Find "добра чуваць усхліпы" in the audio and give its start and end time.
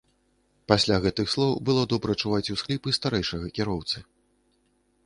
1.93-2.95